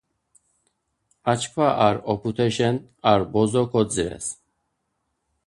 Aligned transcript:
Açkva 1.31 1.67
ar 1.87 1.95
oput̆eşen 2.11 2.75
ar 3.11 3.21
bozo 3.33 3.63
kodzires. 3.71 4.27